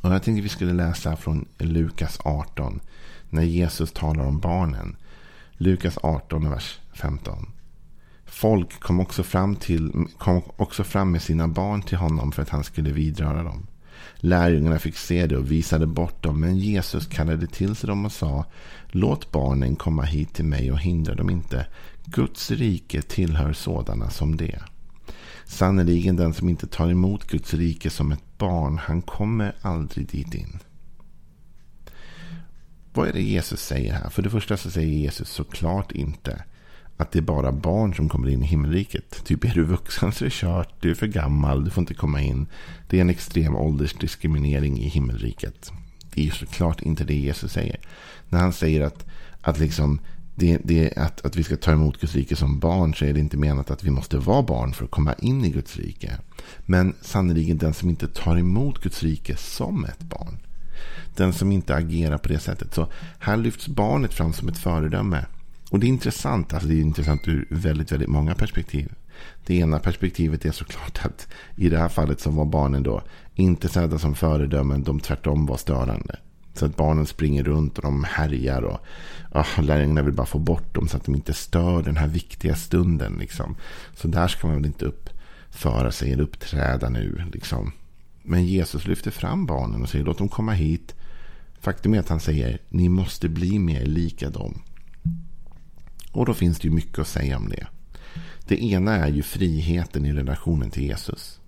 Och 0.00 0.12
jag 0.12 0.22
tänkte 0.22 0.42
vi 0.42 0.48
skulle 0.48 0.72
läsa 0.72 1.16
från 1.16 1.48
Lukas 1.58 2.18
18. 2.24 2.80
När 3.32 3.42
Jesus 3.42 3.92
talar 3.92 4.26
om 4.26 4.40
barnen. 4.40 4.96
Lukas 5.52 5.98
18, 6.02 6.50
vers 6.50 6.78
15. 6.94 7.46
Folk 8.26 8.80
kom 8.80 9.00
också, 9.00 9.22
fram 9.22 9.56
till, 9.56 10.06
kom 10.18 10.42
också 10.56 10.84
fram 10.84 11.10
med 11.10 11.22
sina 11.22 11.48
barn 11.48 11.82
till 11.82 11.98
honom 11.98 12.32
för 12.32 12.42
att 12.42 12.48
han 12.48 12.64
skulle 12.64 12.92
vidröra 12.92 13.42
dem. 13.42 13.66
Lärjungarna 14.16 14.78
fick 14.78 14.96
se 14.96 15.26
det 15.26 15.36
och 15.36 15.50
visade 15.50 15.86
bort 15.86 16.22
dem. 16.22 16.40
Men 16.40 16.58
Jesus 16.58 17.06
kallade 17.06 17.46
till 17.46 17.74
sig 17.74 17.88
dem 17.88 18.04
och 18.04 18.12
sa. 18.12 18.44
Låt 18.86 19.32
barnen 19.32 19.76
komma 19.76 20.02
hit 20.02 20.34
till 20.34 20.44
mig 20.44 20.72
och 20.72 20.80
hindra 20.80 21.14
dem 21.14 21.30
inte. 21.30 21.66
Guds 22.04 22.50
rike 22.50 23.02
tillhör 23.02 23.52
sådana 23.52 24.10
som 24.10 24.36
det. 24.36 24.62
Sannerligen 25.44 26.16
den 26.16 26.34
som 26.34 26.48
inte 26.48 26.66
tar 26.66 26.90
emot 26.90 27.26
Guds 27.26 27.54
rike 27.54 27.90
som 27.90 28.12
ett 28.12 28.38
barn. 28.38 28.78
Han 28.78 29.02
kommer 29.02 29.54
aldrig 29.62 30.08
dit 30.08 30.34
in. 30.34 30.58
Vad 32.92 33.08
är 33.08 33.12
det 33.12 33.22
Jesus 33.22 33.60
säger 33.60 33.92
här? 33.92 34.10
För 34.10 34.22
det 34.22 34.30
första 34.30 34.56
så 34.56 34.70
säger 34.70 34.88
Jesus 34.88 35.28
såklart 35.28 35.92
inte 35.92 36.42
att 36.96 37.12
det 37.12 37.18
är 37.18 37.22
bara 37.22 37.52
barn 37.52 37.94
som 37.94 38.08
kommer 38.08 38.28
in 38.28 38.42
i 38.42 38.46
himmelriket. 38.46 39.24
Typ 39.24 39.44
är 39.44 39.54
du 39.54 39.64
vuxen 39.64 40.12
så 40.12 40.24
är 40.24 40.26
det 40.26 40.34
kört, 40.34 40.74
du 40.80 40.90
är 40.90 40.94
för 40.94 41.06
gammal, 41.06 41.64
du 41.64 41.70
får 41.70 41.82
inte 41.82 41.94
komma 41.94 42.20
in. 42.20 42.46
Det 42.88 42.96
är 42.96 43.00
en 43.00 43.10
extrem 43.10 43.56
åldersdiskriminering 43.56 44.78
i 44.78 44.88
himmelriket. 44.88 45.72
Det 46.14 46.26
är 46.26 46.30
såklart 46.30 46.82
inte 46.82 47.04
det 47.04 47.14
Jesus 47.14 47.52
säger. 47.52 47.80
När 48.28 48.38
han 48.38 48.52
säger 48.52 48.80
att, 48.80 49.06
att, 49.40 49.58
liksom, 49.58 50.00
det, 50.34 50.58
det, 50.64 50.96
att, 50.96 51.26
att 51.26 51.36
vi 51.36 51.42
ska 51.42 51.56
ta 51.56 51.72
emot 51.72 52.00
Guds 52.00 52.14
rike 52.14 52.36
som 52.36 52.58
barn 52.58 52.94
så 52.94 53.04
är 53.04 53.12
det 53.12 53.20
inte 53.20 53.36
menat 53.36 53.70
att 53.70 53.84
vi 53.84 53.90
måste 53.90 54.18
vara 54.18 54.42
barn 54.42 54.72
för 54.72 54.84
att 54.84 54.90
komma 54.90 55.14
in 55.14 55.44
i 55.44 55.50
Guds 55.50 55.76
rike. 55.76 56.12
Men 56.66 56.94
sannerligen 57.00 57.58
den 57.58 57.74
som 57.74 57.90
inte 57.90 58.08
tar 58.08 58.36
emot 58.36 58.78
Guds 58.78 59.02
rike 59.02 59.36
som 59.36 59.84
ett 59.84 60.00
barn. 60.00 60.38
Den 61.16 61.32
som 61.32 61.52
inte 61.52 61.74
agerar 61.74 62.18
på 62.18 62.28
det 62.28 62.38
sättet. 62.38 62.74
Så 62.74 62.88
här 63.18 63.36
lyfts 63.36 63.68
barnet 63.68 64.14
fram 64.14 64.32
som 64.32 64.48
ett 64.48 64.58
föredöme. 64.58 65.26
Och 65.70 65.80
det 65.80 65.86
är 65.86 65.88
intressant. 65.88 66.52
Alltså 66.52 66.68
det 66.68 66.74
är 66.74 66.80
intressant 66.80 67.28
ur 67.28 67.46
väldigt, 67.50 67.92
väldigt 67.92 68.08
många 68.08 68.34
perspektiv. 68.34 68.92
Det 69.46 69.54
ena 69.54 69.78
perspektivet 69.78 70.44
är 70.44 70.52
såklart 70.52 71.00
att 71.04 71.28
i 71.56 71.68
det 71.68 71.78
här 71.78 71.88
fallet 71.88 72.20
så 72.20 72.30
var 72.30 72.44
barnen 72.44 72.82
då 72.82 73.02
inte 73.34 73.68
sedda 73.68 73.98
som 73.98 74.14
föredömen. 74.14 74.82
De 74.82 75.00
tvärtom 75.00 75.46
var 75.46 75.56
störande. 75.56 76.16
Så 76.54 76.66
att 76.66 76.76
barnen 76.76 77.06
springer 77.06 77.42
runt 77.44 77.78
och 77.78 77.84
de 77.84 78.04
härjar. 78.04 78.62
Och 78.62 78.80
oh, 79.32 79.62
lärjungarna 79.62 80.02
vill 80.02 80.14
bara 80.14 80.26
få 80.26 80.38
bort 80.38 80.74
dem 80.74 80.88
så 80.88 80.96
att 80.96 81.04
de 81.04 81.14
inte 81.14 81.32
stör 81.32 81.82
den 81.82 81.96
här 81.96 82.08
viktiga 82.08 82.54
stunden. 82.54 83.16
Liksom. 83.20 83.56
Så 83.94 84.08
där 84.08 84.28
ska 84.28 84.46
man 84.46 84.56
väl 84.56 84.66
inte 84.66 84.84
uppföra 84.84 85.92
sig 85.92 86.12
eller 86.12 86.22
uppträda 86.22 86.88
nu. 86.88 87.24
Liksom. 87.32 87.72
Men 88.22 88.46
Jesus 88.46 88.86
lyfter 88.86 89.10
fram 89.10 89.46
barnen 89.46 89.82
och 89.82 89.88
säger 89.88 90.04
låt 90.04 90.18
dem 90.18 90.28
komma 90.28 90.52
hit. 90.52 90.94
Faktum 91.62 91.94
är 91.94 91.98
att 91.98 92.08
han 92.08 92.20
säger 92.20 92.58
ni 92.68 92.88
måste 92.88 93.28
bli 93.28 93.58
mer 93.58 93.84
lika 93.84 94.30
dem. 94.30 94.62
Och 96.12 96.26
då 96.26 96.34
finns 96.34 96.60
det 96.60 96.68
ju 96.68 96.74
mycket 96.74 96.98
att 96.98 97.08
säga 97.08 97.36
om 97.36 97.48
det. 97.48 97.66
Det 98.46 98.64
ena 98.64 98.96
är 98.96 99.08
ju 99.08 99.22
friheten 99.22 100.06
i 100.06 100.12
relationen 100.12 100.70
till 100.70 100.82
Jesus. 100.82 101.40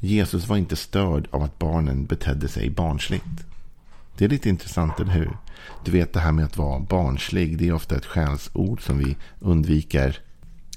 Jesus 0.00 0.48
var 0.48 0.56
inte 0.56 0.76
störd 0.76 1.28
av 1.30 1.42
att 1.42 1.58
barnen 1.58 2.06
betedde 2.06 2.48
sig 2.48 2.70
barnsligt. 2.70 3.46
Det 4.16 4.24
är 4.24 4.28
lite 4.28 4.48
intressant, 4.48 5.00
eller 5.00 5.12
hur? 5.12 5.36
Du 5.84 5.90
vet 5.90 6.12
det 6.12 6.20
här 6.20 6.32
med 6.32 6.44
att 6.44 6.56
vara 6.56 6.80
barnslig. 6.80 7.58
Det 7.58 7.68
är 7.68 7.72
ofta 7.72 7.96
ett 7.96 8.06
skällsord 8.06 8.82
som 8.82 8.98
vi 8.98 9.16
undviker. 9.40 10.18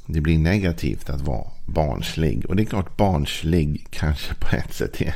Det 0.06 0.22
blir 0.22 0.38
negativt 0.38 1.10
att 1.10 1.22
vara 1.22 1.52
barnslig. 1.66 2.46
Och 2.46 2.56
det 2.56 2.64
är 2.64 2.66
klart 2.66 2.98
barnslig 2.98 3.88
kanske 3.90 4.34
på 4.34 4.56
ett 4.56 4.74
sätt 4.74 5.02
är, 5.02 5.16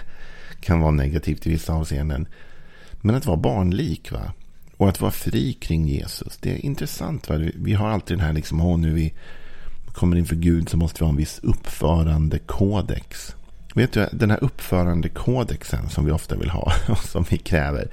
kan 0.60 0.80
vara 0.80 0.92
negativt 0.92 1.48
i 1.48 1.50
vissa 1.50 1.74
avseenden. 1.74 2.28
Men 3.02 3.16
att 3.16 3.26
vara 3.26 3.38
barnlik, 3.38 4.12
va? 4.12 4.34
Och 4.78 4.90
att 4.90 5.02
vara 5.02 5.12
fri 5.12 5.54
kring 5.54 5.88
Jesus. 5.88 6.38
Det 6.38 6.52
är 6.52 6.66
intressant. 6.66 7.30
Va? 7.30 7.36
Vi 7.56 7.74
har 7.74 7.90
alltid 7.90 8.18
den 8.18 8.26
här 8.26 8.34
liksom, 8.34 8.62
åh, 8.62 8.80
nu 8.80 8.94
vi 8.94 9.14
kommer 9.94 10.18
inför 10.18 10.36
Gud 10.36 10.70
så 10.70 10.78
måste 10.78 11.00
vi 11.00 11.06
ha 11.06 11.10
en 11.12 11.18
viss 11.18 11.40
uppförandekodex. 11.44 13.36
Vet 13.76 13.94
du, 13.94 14.08
den 14.12 14.32
här 14.32 14.44
uppförandekodexen 14.44 15.90
som 15.90 16.06
vi 16.06 16.12
ofta 16.12 16.36
vill 16.36 16.50
ha 16.50 16.74
och 16.90 16.98
som 16.98 17.26
vi 17.30 17.38
kräver 17.38 17.88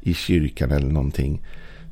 i 0.00 0.14
kyrkan 0.14 0.70
eller 0.70 0.90
någonting. 0.90 1.42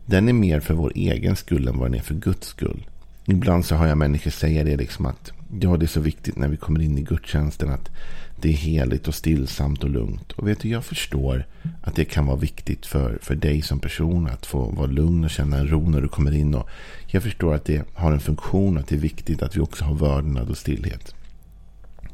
Den 0.07 0.29
är 0.29 0.33
mer 0.33 0.61
för 0.61 0.75
vår 0.75 0.93
egen 0.95 1.37
skull 1.37 1.69
än 1.69 1.79
vad 1.79 1.91
den 1.91 1.99
är 1.99 2.03
för 2.03 2.15
Guds 2.15 2.47
skull. 2.47 2.87
Ibland 3.25 3.65
så 3.65 3.75
har 3.75 3.87
jag 3.87 3.99
människor 3.99 4.31
säga 4.31 4.65
det 4.65 4.77
liksom 4.77 5.07
att 5.07 5.33
Ja, 5.61 5.77
det 5.77 5.85
är 5.85 5.89
så 5.89 6.01
viktigt 6.01 6.37
när 6.37 6.49
vi 6.49 6.57
kommer 6.57 6.81
in 6.83 6.99
i 6.99 7.03
gudstjänsten 7.03 7.71
att 7.71 7.91
det 8.37 8.49
är 8.49 8.53
heligt 8.53 9.09
och 9.09 9.15
stillsamt 9.15 9.85
och 9.85 9.91
lugnt. 9.91 10.33
Och 10.33 10.49
vet 10.49 10.61
du, 10.61 10.69
jag 10.69 10.85
förstår 10.85 11.47
att 11.83 11.97
det 11.97 12.05
kan 12.05 12.27
vara 12.27 12.37
viktigt 12.37 12.87
för, 12.87 13.19
för 13.23 13.35
dig 13.35 13.63
som 13.63 13.81
person 13.81 14.27
att 14.27 14.47
få 14.47 14.71
vara 14.71 14.87
lugn 14.87 15.25
och 15.25 15.31
känna 15.31 15.59
en 15.59 15.69
ro 15.69 15.91
när 15.91 16.01
du 16.01 16.09
kommer 16.09 16.33
in. 16.33 16.55
Och 16.55 16.69
jag 17.07 17.23
förstår 17.23 17.55
att 17.55 17.65
det 17.65 17.85
har 17.95 18.13
en 18.13 18.21
funktion, 18.21 18.79
att 18.79 18.87
det 18.87 18.95
är 18.95 18.99
viktigt 18.99 19.43
att 19.43 19.57
vi 19.57 19.61
också 19.61 19.85
har 19.85 19.95
vördnad 19.95 20.51
och 20.51 20.59
stillhet. 20.59 21.15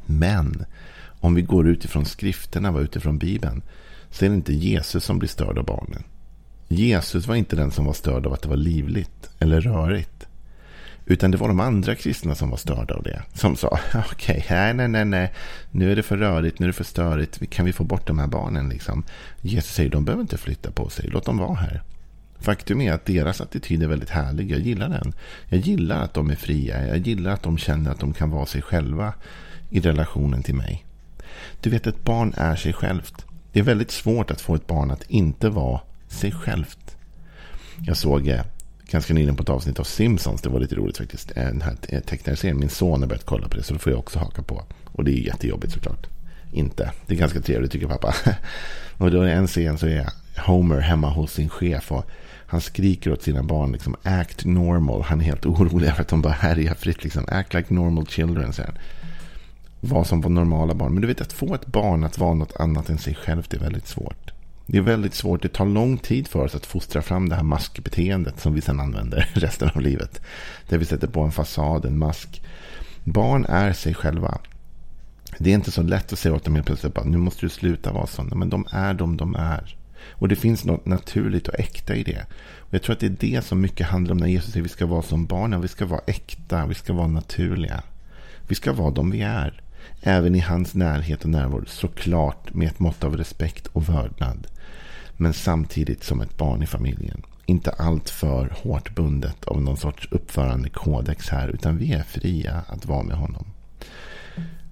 Men 0.05 0.65
om 1.19 1.35
vi 1.35 1.41
går 1.41 1.67
utifrån 1.67 2.05
skrifterna, 2.05 2.79
utifrån 2.79 3.17
Bibeln, 3.17 3.61
så 4.11 4.25
är 4.25 4.29
det 4.29 4.35
inte 4.35 4.53
Jesus 4.53 5.03
som 5.03 5.19
blir 5.19 5.29
störd 5.29 5.57
av 5.57 5.65
barnen. 5.65 6.03
Jesus 6.67 7.27
var 7.27 7.35
inte 7.35 7.55
den 7.55 7.71
som 7.71 7.85
var 7.85 7.93
störd 7.93 8.25
av 8.25 8.33
att 8.33 8.41
det 8.41 8.49
var 8.49 8.57
livligt 8.57 9.29
eller 9.39 9.61
rörigt. 9.61 10.27
Utan 11.11 11.31
det 11.31 11.37
var 11.37 11.47
de 11.47 11.59
andra 11.59 11.95
kristna 11.95 12.35
som 12.35 12.49
var 12.49 12.57
störda 12.57 12.93
av 12.93 13.03
det. 13.03 13.21
Som 13.33 13.55
sa, 13.55 13.67
okej, 14.11 14.43
okay, 14.45 14.73
nej, 14.73 14.87
nej, 14.87 15.05
nej, 15.05 15.33
nu 15.71 15.91
är 15.91 15.95
det 15.95 16.03
för 16.03 16.17
rörigt, 16.17 16.59
nu 16.59 16.65
är 16.65 16.67
det 16.67 16.73
för 16.73 16.83
störigt, 16.83 17.49
kan 17.49 17.65
vi 17.65 17.73
få 17.73 17.83
bort 17.83 18.07
de 18.07 18.19
här 18.19 18.27
barnen 18.27 18.69
liksom? 18.69 19.03
Jesus 19.41 19.73
säger, 19.73 19.89
de 19.89 20.05
behöver 20.05 20.21
inte 20.21 20.37
flytta 20.37 20.71
på 20.71 20.89
sig, 20.89 21.09
låt 21.09 21.25
dem 21.25 21.37
vara 21.37 21.53
här. 21.53 21.81
Faktum 22.39 22.81
är 22.81 22.93
att 22.93 23.05
deras 23.05 23.41
attityd 23.41 23.83
är 23.83 23.87
väldigt 23.87 24.09
härlig, 24.09 24.51
jag 24.51 24.59
gillar 24.59 24.89
den. 24.89 25.13
Jag 25.47 25.59
gillar 25.59 26.03
att 26.03 26.13
de 26.13 26.29
är 26.29 26.35
fria, 26.35 26.87
jag 26.87 26.97
gillar 26.97 27.31
att 27.31 27.43
de 27.43 27.57
känner 27.57 27.91
att 27.91 27.99
de 27.99 28.13
kan 28.13 28.29
vara 28.29 28.45
sig 28.45 28.61
själva 28.61 29.13
i 29.69 29.79
relationen 29.79 30.43
till 30.43 30.55
mig. 30.55 30.85
Du 31.61 31.69
vet, 31.69 31.87
ett 31.87 32.03
barn 32.03 32.33
är 32.37 32.55
sig 32.55 32.73
självt. 32.73 33.25
Det 33.51 33.59
är 33.59 33.63
väldigt 33.63 33.91
svårt 33.91 34.31
att 34.31 34.41
få 34.41 34.55
ett 34.55 34.67
barn 34.67 34.91
att 34.91 35.03
inte 35.07 35.49
vara 35.49 35.81
sig 36.07 36.31
självt. 36.31 36.97
Jag 37.85 37.97
såg 37.97 38.27
eh, 38.27 38.41
ganska 38.91 39.13
nyligen 39.13 39.35
på 39.35 39.43
ett 39.43 39.49
avsnitt 39.49 39.79
av 39.79 39.83
Simpsons. 39.83 40.41
Det 40.41 40.49
var 40.49 40.59
lite 40.59 40.75
roligt 40.75 40.97
faktiskt. 40.97 41.31
Eh, 41.35 41.43
den 41.43 41.61
här 41.61 41.71
tecknarserien. 41.71 42.03
tecknade 42.03 42.37
serien. 42.37 42.59
Min 42.59 42.69
son 42.69 43.01
har 43.01 43.07
börjat 43.07 43.25
kolla 43.25 43.47
på 43.47 43.57
det. 43.57 43.63
Så 43.63 43.73
då 43.73 43.79
får 43.79 43.91
jag 43.91 43.99
också 43.99 44.19
haka 44.19 44.41
på. 44.41 44.63
Och 44.85 45.03
det 45.03 45.11
är 45.11 45.25
jättejobbigt 45.25 45.73
såklart. 45.73 46.07
Inte. 46.51 46.91
Det 47.05 47.13
är 47.13 47.17
ganska 47.17 47.41
trevligt 47.41 47.71
tycker 47.71 47.87
pappa. 47.87 48.15
och 48.97 49.11
då 49.11 49.21
är 49.21 49.27
en 49.27 49.47
scen 49.47 49.77
så 49.77 49.87
är 49.87 50.09
Homer 50.37 50.79
hemma 50.79 51.09
hos 51.09 51.33
sin 51.33 51.49
chef. 51.49 51.91
Och 51.91 52.05
han 52.47 52.61
skriker 52.61 53.11
åt 53.11 53.23
sina 53.23 53.43
barn 53.43 53.71
liksom 53.71 53.95
act 54.03 54.45
normal. 54.45 55.01
Han 55.01 55.21
är 55.21 55.25
helt 55.25 55.45
orolig 55.45 55.95
för 55.95 56.01
att 56.01 56.07
de 56.07 56.21
bara 56.21 56.33
härjar 56.33 56.73
fritt. 56.73 57.03
Liksom, 57.03 57.25
act 57.27 57.53
like 57.53 57.73
normal 57.73 58.07
children. 58.07 58.53
Så 58.53 58.63
Vad 59.79 60.07
som 60.07 60.21
var 60.21 60.29
normala 60.29 60.73
barn. 60.73 60.93
Men 60.93 61.01
du 61.01 61.07
vet 61.07 61.21
att 61.21 61.33
få 61.33 61.55
ett 61.55 61.65
barn 61.65 62.03
att 62.03 62.17
vara 62.17 62.33
något 62.33 62.55
annat 62.55 62.89
än 62.89 62.97
sig 62.97 63.15
själv. 63.15 63.45
Det 63.49 63.57
är 63.57 63.61
väldigt 63.61 63.87
svårt. 63.87 64.31
Det 64.71 64.77
är 64.77 64.81
väldigt 64.81 65.13
svårt. 65.13 65.41
Det 65.41 65.53
tar 65.53 65.65
lång 65.65 65.97
tid 65.97 66.27
för 66.27 66.45
oss 66.45 66.55
att 66.55 66.65
fostra 66.65 67.01
fram 67.01 67.29
det 67.29 67.35
här 67.35 67.43
maskbeteendet 67.43 68.39
som 68.39 68.53
vi 68.53 68.61
sedan 68.61 68.79
använder 68.79 69.29
resten 69.33 69.69
av 69.75 69.81
livet. 69.81 70.21
Där 70.69 70.77
vi 70.77 70.85
sätter 70.85 71.07
på 71.07 71.21
en 71.21 71.31
fasad, 71.31 71.85
en 71.85 71.97
mask. 71.97 72.41
Barn 73.03 73.45
är 73.45 73.73
sig 73.73 73.93
själva. 73.93 74.37
Det 75.37 75.49
är 75.49 75.55
inte 75.55 75.71
så 75.71 75.81
lätt 75.81 76.13
att 76.13 76.19
säga 76.19 76.35
åt 76.35 76.43
dem 76.43 76.55
helt 76.55 76.67
plötsligt 76.67 76.97
att 76.97 77.05
nu 77.05 77.17
måste 77.17 77.45
du 77.45 77.49
sluta 77.49 77.91
vara 77.91 78.07
sån. 78.07 78.31
Men 78.35 78.49
de 78.49 78.67
är 78.71 78.93
de 78.93 79.17
de 79.17 79.35
är. 79.35 79.75
Och 80.09 80.27
det 80.27 80.35
finns 80.35 80.65
något 80.65 80.85
naturligt 80.85 81.47
och 81.47 81.59
äkta 81.59 81.95
i 81.95 82.03
det. 82.03 82.25
Och 82.59 82.73
jag 82.73 82.81
tror 82.81 82.93
att 82.93 82.99
det 82.99 83.05
är 83.05 83.17
det 83.19 83.45
som 83.45 83.61
mycket 83.61 83.87
handlar 83.87 84.11
om 84.11 84.17
när 84.17 84.27
Jesus 84.27 84.51
säger 84.51 84.63
att 84.63 84.71
vi 84.71 84.73
ska 84.73 84.85
vara 84.85 85.01
som 85.01 85.25
barn. 85.25 85.61
Vi 85.61 85.67
ska 85.67 85.85
vara 85.85 86.01
äkta, 86.07 86.65
vi 86.65 86.75
ska 86.75 86.93
vara 86.93 87.07
naturliga. 87.07 87.83
Vi 88.47 88.55
ska 88.55 88.73
vara 88.73 88.91
de 88.91 89.11
vi 89.11 89.21
är. 89.21 89.61
Även 90.01 90.35
i 90.35 90.39
hans 90.39 90.73
närhet 90.73 91.23
och 91.23 91.29
närvaro. 91.29 91.65
Såklart 91.67 92.53
med 92.53 92.67
ett 92.67 92.79
mått 92.79 93.03
av 93.03 93.17
respekt 93.17 93.67
och 93.67 93.89
vördnad 93.89 94.47
men 95.21 95.33
samtidigt 95.33 96.03
som 96.03 96.21
ett 96.21 96.37
barn 96.37 96.63
i 96.63 96.65
familjen. 96.65 97.21
Inte 97.45 97.71
allt 97.71 98.09
för 98.09 98.53
hårt 98.63 98.95
bundet 98.95 99.45
av 99.45 99.61
någon 99.61 99.77
sorts 99.77 100.07
uppförandekodex 100.11 101.29
här, 101.29 101.47
utan 101.47 101.77
vi 101.77 101.93
är 101.93 102.03
fria 102.03 102.63
att 102.67 102.85
vara 102.85 103.03
med 103.03 103.17
honom. 103.17 103.45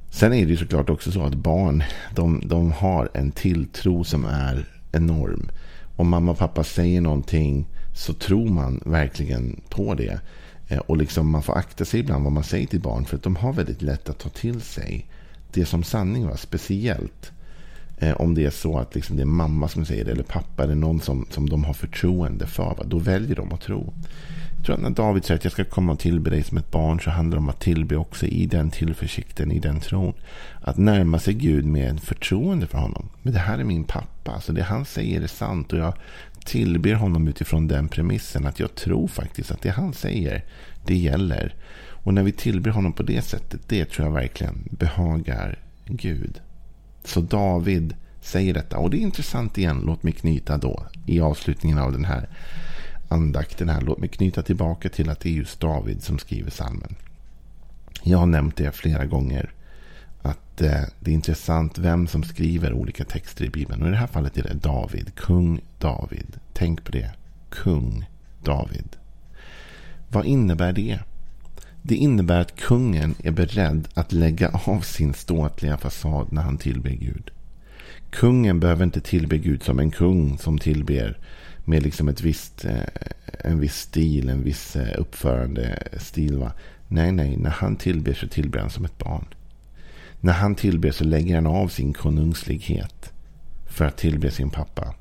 Sen 0.10 0.34
är 0.34 0.46
det 0.46 0.52
ju 0.52 0.58
såklart 0.58 0.90
också 0.90 1.12
så 1.12 1.24
att 1.24 1.34
barn, 1.34 1.84
de, 2.16 2.42
de 2.46 2.72
har 2.72 3.10
en 3.14 3.32
tilltro 3.32 4.04
som 4.04 4.26
är 4.26 4.66
enorm. 4.92 5.50
Om 5.96 6.10
mamma 6.10 6.32
och 6.32 6.38
pappa 6.38 6.64
säger 6.64 7.02
någonting 7.02 7.68
så 7.96 8.14
tror 8.14 8.50
man 8.50 8.82
verkligen 8.86 9.62
på 9.70 9.94
det. 9.94 10.20
Eh, 10.68 10.80
och 10.80 10.98
liksom 10.98 11.30
man 11.30 11.44
får 11.44 11.58
akta 11.58 11.86
sig 11.86 12.00
ibland 12.00 12.24
vad 12.24 12.34
man 12.34 12.44
säger 12.44 12.68
till 12.68 12.82
barn. 12.82 13.06
För 13.06 13.18
att 13.18 13.24
de 13.24 13.36
har 13.36 13.54
väldigt 13.54 13.82
lätt 13.82 14.10
att 14.10 14.20
ta 14.20 14.30
till 14.30 14.62
sig 14.62 15.06
det 15.54 15.66
som 15.66 15.84
sanning 15.84 16.28
var. 16.28 16.36
Speciellt 16.36 17.32
Eh, 18.00 18.22
om 18.22 18.34
det 18.34 18.46
är 18.46 18.50
så 18.50 18.80
att 18.80 18.96
liksom 18.96 19.16
det 19.16 19.24
är 19.24 19.26
mamma 19.26 19.68
som 19.68 19.86
säger 19.86 20.06
det 20.06 20.12
eller 20.12 20.24
pappa 20.24 20.64
eller 20.64 20.76
någon 20.76 21.02
som, 21.02 21.26
som 21.30 21.50
de 21.50 21.64
har 21.64 21.74
förtroende 21.74 22.48
för. 22.48 22.76
Va? 22.76 22.84
Då 22.86 22.98
väljer 22.98 23.36
de 23.36 23.52
att 23.54 23.62
tro. 23.62 23.94
Jag 24.58 24.66
tror 24.66 24.76
att 24.76 24.82
när 24.82 24.90
David 24.90 25.26
säger 25.26 25.38
att 25.38 25.44
jag 25.44 25.54
ska 25.54 25.64
komma 25.64 25.92
och 25.92 26.00
tillbe 26.00 26.30
dig 26.30 26.44
som 26.44 26.58
ett 26.58 26.72
barn 26.72 27.00
så 27.00 27.10
handlar 27.10 27.38
det 27.38 27.42
om 27.42 27.50
att 27.50 27.60
tillbe 27.60 27.96
också 27.96 28.26
i 28.26 28.46
den 28.46 28.72
tillförsikten, 28.72 29.52
i 29.52 29.60
den 29.60 29.80
tron. 29.80 30.14
Att 30.62 30.78
närma 30.78 31.20
sig 31.20 31.34
Gud 31.34 31.66
med 31.66 32.00
förtroende 32.00 32.68
för 32.68 32.78
honom. 32.78 33.10
Men 33.22 33.34
det 33.34 33.40
här 33.40 33.60
är 33.60 33.64
min 33.64 33.84
pappa, 33.84 34.42
så 34.42 34.52
det 34.52 34.64
han 34.64 34.86
säger 34.86 35.22
är 35.22 35.28
sant 35.28 35.74
och 35.74 35.80
jag 35.80 35.94
tillber 36.46 36.94
honom 36.94 37.28
utifrån 37.28 37.68
den 37.68 37.88
premissen 37.88 38.46
att 38.46 38.60
jag 38.60 38.76
tror 38.76 39.08
faktiskt 39.08 39.52
att 39.52 39.62
det 39.62 39.70
han 39.70 39.94
säger, 39.94 40.44
det 40.86 40.96
gäller. 40.96 41.56
Och 41.90 42.14
när 42.14 42.24
vi 42.24 42.32
tillber 42.32 42.72
honom 42.72 42.94
på 42.94 43.04
det 43.04 43.22
sättet, 43.22 43.62
det 43.68 43.86
tror 43.86 44.08
jag 44.08 44.14
verkligen 44.14 44.68
behagar 44.72 45.60
Gud. 45.86 46.42
Så 47.08 47.22
David 47.22 47.96
säger 48.22 48.54
detta. 48.54 48.78
Och 48.78 48.90
det 48.90 48.98
är 48.98 49.02
intressant 49.02 49.58
igen. 49.58 49.84
Låt 49.86 50.04
mig 50.04 50.14
knyta 50.14 50.58
då 50.58 50.86
i 51.06 51.20
avslutningen 51.20 51.78
av 51.78 51.92
den 51.92 52.06
här 52.06 52.30
andakten 53.08 53.70
här. 53.70 53.82
Låt 53.82 54.00
mig 54.00 54.10
knyta 54.10 54.42
tillbaka 54.42 54.90
till 54.90 55.10
att 55.10 55.20
det 55.20 55.30
är 55.30 55.34
just 55.34 55.60
David 55.60 56.04
som 56.04 56.20
skriver 56.20 56.52
salmen. 56.52 56.96
Jag 58.04 58.18
har 58.18 58.26
nämnt 58.26 58.58
det 58.58 58.72
flera 58.72 59.06
gånger. 59.06 59.52
Att 60.22 60.62
eh, 60.62 60.82
det 61.00 61.12
är 61.12 61.16
intressant 61.16 61.78
vem 61.78 62.08
som 62.08 62.24
skriver 62.24 62.74
olika 62.74 63.06
texter 63.06 63.46
i 63.46 63.50
Bibeln. 63.50 63.82
Och 63.82 63.88
i 63.88 63.92
det 63.92 63.98
här 63.98 64.08
fallet 64.08 64.38
är 64.38 64.44
det 64.44 64.54
David. 64.54 65.16
Kung 65.16 65.62
David. 65.80 66.40
Tänk 66.54 66.84
på 66.84 66.92
det. 66.92 67.12
Kung 67.50 68.06
David. 68.44 68.96
Vad 70.10 70.26
innebär 70.26 70.74
det? 70.74 71.00
Det 71.88 71.96
innebär 71.96 72.40
att 72.40 72.56
kungen 72.56 73.16
är 73.24 73.32
beredd 73.32 73.88
att 73.94 74.12
lägga 74.12 74.50
av 74.50 74.82
sin 74.82 75.14
ståtliga 75.14 75.78
fasad 75.78 76.28
när 76.32 76.42
han 76.42 76.58
tillber 76.58 76.90
Gud. 76.90 77.32
Kungen 78.10 78.60
behöver 78.60 78.84
inte 78.84 79.02
tillbe 79.02 79.38
Gud 79.38 79.64
som 79.64 79.80
en 79.80 79.92
kung 79.92 80.38
som 80.38 80.60
tillber 80.60 81.18
med 81.66 81.84
liksom 81.84 82.08
ett 82.08 82.22
visst, 82.22 82.66
eh, 82.66 82.82
en 83.44 83.60
viss 83.60 83.76
stil, 83.76 84.30
en 84.30 84.44
viss 84.44 84.76
eh, 84.76 85.00
uppförande 85.00 85.62
uppförandestil. 85.62 86.38
Va? 86.38 86.52
Nej, 86.88 87.12
nej, 87.12 87.38
när 87.38 87.50
han 87.50 87.76
tillber 87.76 88.14
så 88.14 88.28
tillber 88.28 88.60
han 88.60 88.70
som 88.70 88.86
ett 88.86 88.98
barn. 88.98 89.26
När 90.22 90.34
han 90.34 90.56
tillber 90.56 90.92
så 90.92 91.04
lägger 91.04 91.36
han 91.36 91.48
av 91.48 91.68
sin 91.68 91.94
konungslighet 91.94 93.14
för 93.66 93.86
att 93.86 93.98
tillbe 93.98 94.32
sin 94.32 94.50
pappa. 94.50 94.94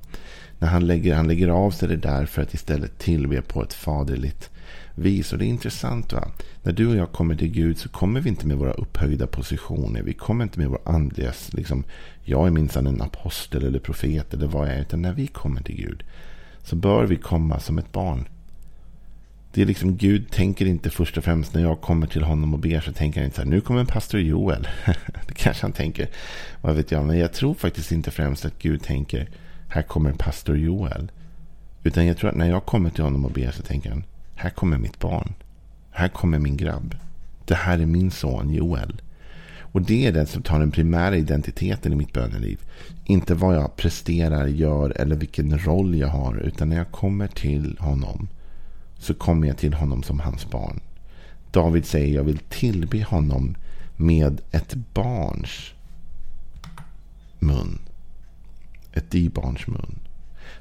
När 0.59 0.69
han 0.69 0.87
lägger, 0.87 1.15
han 1.15 1.29
lägger 1.29 1.49
av 1.49 1.71
sig 1.71 1.89
det 1.89 1.97
där 1.97 2.27
för 2.27 2.43
att 2.43 2.55
istället 2.55 2.99
tillbe 2.99 3.43
på 3.43 3.63
ett 3.63 3.75
faderligt 3.75 4.51
vis. 4.97 5.33
Och 5.33 5.39
det 5.39 5.45
är 5.45 5.49
intressant. 5.49 6.13
va? 6.13 6.29
När 6.63 6.73
du 6.73 6.87
och 6.87 6.97
jag 6.97 7.13
kommer 7.13 7.37
till 7.37 7.51
Gud 7.51 7.79
så 7.79 7.89
kommer 7.89 8.21
vi 8.21 8.29
inte 8.29 8.47
med 8.47 8.57
våra 8.57 8.73
upphöjda 8.73 9.27
positioner. 9.27 10.03
Vi 10.03 10.13
kommer 10.13 10.45
inte 10.45 10.59
med 10.59 10.69
vår 10.69 10.81
andliga, 10.85 11.33
liksom, 11.51 11.85
jag 12.23 12.47
är 12.47 12.51
minsann 12.51 12.87
en 12.87 13.03
apostel 13.03 13.65
eller 13.65 13.79
profet 13.79 14.35
eller 14.35 14.47
vad 14.47 14.69
jag 14.69 14.75
är. 14.75 14.81
Utan 14.81 15.03
när 15.03 15.13
vi 15.13 15.27
kommer 15.27 15.63
till 15.63 15.77
Gud 15.77 16.05
så 16.63 16.77
bör 16.77 17.07
vi 17.07 17.17
komma 17.17 17.61
som 17.61 17.79
ett 17.79 17.93
barn. 17.93 18.29
Det 19.53 19.63
är 19.63 19.67
liksom 19.67 19.97
Gud 19.97 20.31
tänker 20.31 20.67
inte 20.67 20.91
först 20.91 21.19
och 21.19 21.25
främst 21.25 21.55
när 21.55 21.63
jag 21.63 21.81
kommer 21.81 22.07
till 22.07 22.23
honom 22.23 22.55
och 22.55 22.61
ber 22.61 22.81
så 22.81 22.93
tänker 22.93 23.21
han 23.21 23.25
inte 23.25 23.37
så 23.37 23.43
här, 23.43 23.49
nu 23.49 23.61
kommer 23.61 23.85
pastor 23.85 24.21
Joel. 24.21 24.69
det 25.27 25.35
kanske 25.35 25.65
han 25.65 25.73
tänker, 25.73 26.09
vad 26.61 26.77
vet 26.77 26.91
jag. 26.91 27.05
Men 27.05 27.19
jag 27.19 27.33
tror 27.33 27.55
faktiskt 27.55 27.93
inte 27.93 28.11
främst 28.11 28.45
att 28.45 28.59
Gud 28.59 28.83
tänker, 28.83 29.29
här 29.69 29.83
kommer 29.83 30.13
pastor 30.13 30.57
Joel. 30.57 31.11
Utan 31.83 32.07
jag 32.07 32.17
tror 32.17 32.31
att 32.31 32.37
när 32.37 32.49
jag 32.49 32.65
kommer 32.65 32.91
till 32.91 33.05
honom 33.05 33.25
och 33.25 33.31
ber 33.31 33.51
så 33.51 33.63
tänker 33.63 33.91
han, 33.91 34.05
här 34.37 34.51
kommer 34.51 34.79
mitt 34.79 34.99
barn. 34.99 35.35
Här 35.91 36.09
kommer 36.09 36.39
min 36.39 36.57
grabb. 36.57 36.97
Det 37.45 37.55
här 37.55 37.79
är 37.79 37.87
min 37.87 38.11
son 38.11 38.51
Joel. 38.51 39.03
Och 39.59 39.83
det 39.83 40.07
är 40.07 40.13
det 40.13 40.27
som 40.27 40.43
tar 40.43 40.61
den 40.61 40.71
primära 40.71 41.17
identiteten 41.17 41.93
i 41.93 41.97
mitt 41.97 42.13
böneliv. 42.13 42.61
Inte 43.05 43.35
vad 43.35 43.57
jag 43.57 43.77
presterar, 43.77 44.47
gör 44.47 44.91
eller 44.91 45.17
vilken 45.17 45.59
roll 45.59 45.95
jag 45.95 46.09
har. 46.09 46.37
Utan 46.37 46.69
när 46.69 46.77
jag 46.77 46.91
kommer 46.91 47.29
till 47.29 47.77
honom 47.81 48.29
så 48.99 49.15
kommer 49.15 49.49
jag 49.49 49.59
till 49.59 49.75
honom 49.75 50.03
som 50.03 50.21
hans 50.21 50.51
barn. 50.51 50.81
David 51.51 51.87
säger 51.87 52.15
jag 52.15 52.25
vill 52.25 52.39
tillbe 52.39 53.03
honom 53.03 53.57
med 53.97 54.41
ett 54.51 54.75
barns 54.75 55.73
mun. 57.39 57.79
Ett 58.93 59.11
dybarns 59.11 59.67
mun. 59.67 59.99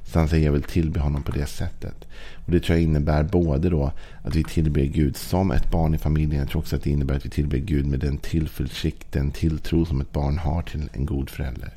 Så 0.06 0.20
han 0.20 0.28
säger 0.28 0.46
jag 0.46 0.54
vill 0.54 0.64
tillbe 0.64 1.00
honom 1.00 1.24
på 1.24 1.32
det 1.32 1.46
sättet. 1.46 2.06
Och 2.46 2.52
Det 2.52 2.60
tror 2.60 2.78
jag 2.78 2.84
innebär 2.84 3.24
både 3.24 3.70
då 3.70 3.92
att 4.24 4.36
vi 4.36 4.44
tillber 4.44 4.82
Gud 4.82 5.18
som 5.18 5.52
ett 5.52 5.72
barn 5.72 5.96
i 5.96 5.98
familjen. 5.98 6.40
Jag 6.40 6.50
tror 6.50 6.62
också 6.62 6.76
att 6.76 6.84
det 6.84 6.90
innebär 6.90 7.16
att 7.16 7.26
vi 7.26 7.30
tillber 7.30 7.58
Gud 7.58 7.86
med 7.86 8.00
den 8.00 8.18
tillförsikt, 8.18 9.12
den 9.12 9.32
tilltro 9.32 9.86
som 9.86 10.02
ett 10.02 10.12
barn 10.12 10.38
har 10.38 10.62
till 10.62 10.90
en 10.94 11.06
god 11.06 11.30
förälder. 11.30 11.74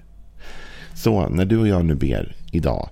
Så 0.94 1.28
när 1.28 1.44
du 1.44 1.58
och 1.58 1.68
jag 1.68 1.84
nu 1.84 1.94
ber 1.94 2.36
idag. 2.52 2.88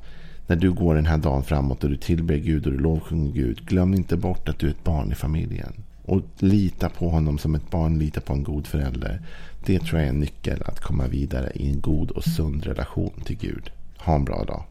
När 0.46 0.56
du 0.56 0.72
går 0.72 0.94
den 0.94 1.06
här 1.06 1.18
dagen 1.18 1.42
framåt 1.42 1.84
och 1.84 1.90
du 1.90 1.96
tillber 1.96 2.36
Gud 2.36 2.66
och 2.66 2.72
du 2.72 2.78
lovsjunger 2.78 3.32
Gud. 3.32 3.66
Glöm 3.66 3.94
inte 3.94 4.16
bort 4.16 4.48
att 4.48 4.58
du 4.58 4.66
är 4.66 4.70
ett 4.70 4.84
barn 4.84 5.12
i 5.12 5.14
familjen. 5.14 5.72
Och 6.04 6.22
lita 6.38 6.88
på 6.88 7.08
honom 7.08 7.38
som 7.38 7.54
ett 7.54 7.70
barn 7.70 7.98
litar 7.98 8.20
på 8.20 8.32
en 8.32 8.42
god 8.42 8.66
förälder. 8.66 9.22
Det 9.64 9.78
tror 9.78 10.00
jag 10.00 10.06
är 10.06 10.12
en 10.12 10.20
nyckel 10.20 10.62
att 10.66 10.80
komma 10.80 11.06
vidare 11.06 11.52
i 11.54 11.70
en 11.70 11.80
god 11.80 12.10
och 12.10 12.24
sund 12.24 12.64
relation 12.64 13.22
till 13.24 13.36
Gud. 13.36 13.70
Ha 13.96 14.14
en 14.14 14.24
bra 14.24 14.44
dag. 14.44 14.64